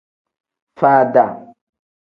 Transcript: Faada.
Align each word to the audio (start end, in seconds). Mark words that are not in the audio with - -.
Faada. 0.79 1.25